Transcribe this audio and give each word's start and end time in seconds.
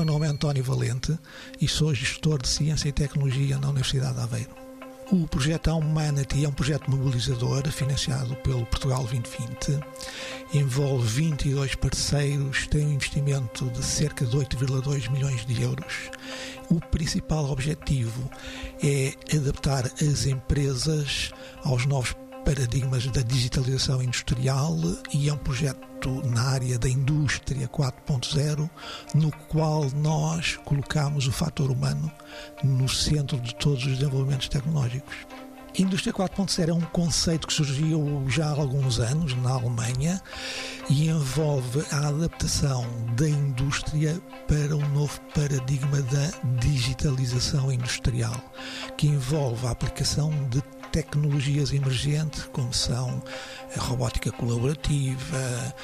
António 0.00 0.64
Valente 0.64 1.18
e 1.60 1.68
sou 1.68 1.94
gestor 1.94 2.40
de 2.40 2.48
Ciência 2.48 2.88
e 2.88 2.92
Tecnologia 2.92 3.58
na 3.58 3.68
Universidade 3.68 4.14
de 4.14 4.20
Aveiro. 4.20 4.50
O 5.12 5.28
projeto 5.28 5.70
Humanity 5.70 6.44
é 6.44 6.48
um 6.48 6.52
projeto 6.52 6.90
mobilizador 6.90 7.70
financiado 7.70 8.34
pelo 8.36 8.64
Portugal 8.64 9.00
2020. 9.04 9.78
Envolve 10.54 11.06
22 11.06 11.74
parceiros, 11.74 12.66
tem 12.68 12.86
um 12.86 12.92
investimento 12.94 13.66
de 13.70 13.82
cerca 13.84 14.24
de 14.24 14.34
8,2 14.34 15.10
milhões 15.10 15.44
de 15.44 15.62
euros. 15.62 16.10
O 16.70 16.80
principal 16.80 17.50
objetivo 17.50 18.30
é 18.82 19.12
adaptar 19.36 19.84
as 19.84 20.24
empresas 20.24 21.30
aos 21.62 21.84
novos 21.84 22.16
paradigmas 22.44 23.06
da 23.06 23.22
digitalização 23.22 24.02
industrial 24.02 24.76
e 25.12 25.28
é 25.28 25.32
um 25.32 25.38
projeto 25.38 26.22
na 26.24 26.42
área 26.42 26.78
da 26.78 26.88
indústria 26.88 27.68
4.0, 27.68 28.68
no 29.14 29.30
qual 29.48 29.88
nós 29.94 30.58
colocamos 30.64 31.26
o 31.26 31.32
fator 31.32 31.70
humano 31.70 32.10
no 32.62 32.88
centro 32.88 33.40
de 33.40 33.54
todos 33.54 33.84
os 33.86 33.98
desenvolvimentos 33.98 34.48
tecnológicos. 34.48 35.16
Indústria 35.78 36.12
4.0 36.12 36.68
é 36.68 36.72
um 36.72 36.80
conceito 36.82 37.46
que 37.46 37.52
surgiu 37.54 38.24
já 38.28 38.46
há 38.46 38.50
alguns 38.50 39.00
anos 39.00 39.34
na 39.36 39.52
Alemanha 39.52 40.20
e 40.90 41.08
envolve 41.08 41.82
a 41.90 42.08
adaptação 42.08 42.84
da 43.16 43.26
indústria 43.26 44.20
para 44.46 44.76
um 44.76 44.86
novo 44.90 45.18
paradigma 45.34 46.02
da 46.02 46.30
digitalização 46.60 47.72
industrial, 47.72 48.36
que 48.98 49.06
envolve 49.06 49.66
a 49.66 49.70
aplicação 49.70 50.30
de 50.50 50.62
tecnologias 50.92 51.72
emergentes, 51.72 52.44
como 52.52 52.72
são 52.72 53.22
a 53.76 53.80
robótica 53.80 54.30
colaborativa, 54.30 55.74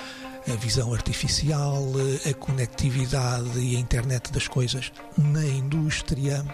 a 0.46 0.54
visão 0.56 0.92
artificial, 0.92 1.82
a 2.28 2.34
conectividade 2.34 3.58
e 3.58 3.76
a 3.76 3.80
internet 3.80 4.30
das 4.30 4.46
coisas 4.46 4.92
na 5.16 5.44
indústria. 5.44 6.44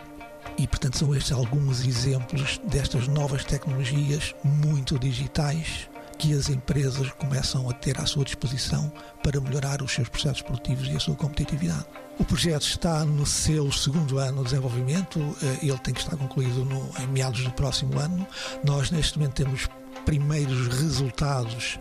E, 0.57 0.67
portanto, 0.69 0.99
são 0.99 1.15
estes 1.15 1.33
alguns 1.33 1.85
exemplos 1.85 2.61
destas 2.65 3.09
novas 3.09 3.45
tecnologias 3.45 4.35
muito 4.45 4.99
digitais 4.99 5.89
que 6.25 6.33
as 6.33 6.49
empresas 6.49 7.11
começam 7.19 7.69
a 7.69 7.75
ter 7.75 8.01
à 8.01 8.07
sua 8.07 8.25
disposição 8.25 8.91
para 9.23 9.39
melhorar 9.43 9.83
os 9.83 9.93
seus 9.93 10.09
processos 10.09 10.41
produtivos 10.41 10.89
e 10.89 10.97
a 10.97 10.99
sua 10.99 11.15
competitividade. 11.15 11.85
O 12.19 12.25
projeto 12.25 12.63
está 12.63 13.05
no 13.05 13.27
seu 13.27 13.71
segundo 13.71 14.17
ano 14.17 14.39
de 14.39 14.45
desenvolvimento, 14.45 15.21
eh, 15.43 15.67
ele 15.67 15.79
tem 15.81 15.93
que 15.93 16.01
estar 16.01 16.17
concluído 16.17 16.65
no, 16.65 16.91
em 16.99 17.07
meados 17.09 17.45
do 17.45 17.51
próximo 17.51 17.99
ano. 17.99 18.27
Nós, 18.65 18.91
neste 18.91 19.19
momento, 19.19 19.35
temos 19.35 19.69
primeiros 20.07 20.69
resultados 20.69 21.79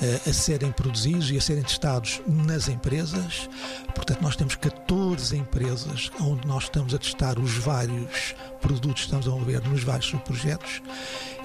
uh, 0.00 0.28
a 0.28 0.32
serem 0.32 0.72
produzidos 0.72 1.30
e 1.30 1.36
a 1.36 1.40
serem 1.40 1.62
testados 1.62 2.20
nas 2.26 2.68
empresas. 2.68 3.48
Portanto, 3.94 4.20
nós 4.22 4.36
temos 4.36 4.56
14 4.56 5.36
empresas 5.36 6.10
onde 6.20 6.46
nós 6.46 6.64
estamos 6.64 6.94
a 6.94 6.98
testar 6.98 7.38
os 7.38 7.56
vários 7.58 8.34
produtos 8.60 9.02
que 9.02 9.06
estamos 9.06 9.26
a 9.26 9.30
desenvolver 9.30 9.68
nos 9.68 9.82
vários 9.82 10.06
subprojetos 10.06 10.82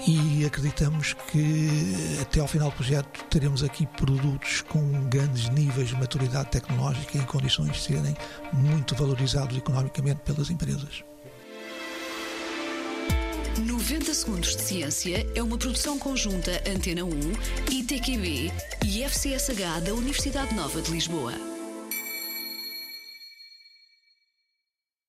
e 0.08 0.46
acreditamos 0.46 1.14
que 1.30 1.86
até 2.22 2.40
ao 2.40 2.48
final 2.48 2.70
do 2.70 2.76
projeto 2.76 3.26
teremos 3.26 3.62
aqui 3.62 3.86
produtos 3.86 4.62
com 4.62 4.80
grandes 5.10 5.50
níveis 5.50 5.90
de 5.90 5.96
maturidade 5.96 6.50
tecnológica 6.50 7.18
em 7.18 7.24
condições 7.24 7.74
de 7.74 7.82
serem 7.82 8.16
muito 8.54 8.96
valorizados 8.96 9.58
economicamente 9.58 10.22
pelas 10.22 10.50
empresas. 10.50 11.04
90 13.60 14.14
Segundos 14.14 14.56
de 14.56 14.62
Ciência 14.62 15.28
é 15.36 15.44
uma 15.44 15.58
produção 15.58 16.00
conjunta 16.00 16.64
Antena 16.70 17.04
1, 17.04 17.10
ITQB 17.72 18.52
e 18.86 19.04
FCSH 19.04 19.82
da 19.84 19.94
Universidade 19.94 20.54
Nova 20.56 20.82
de 20.82 20.92
Lisboa. 20.92 21.57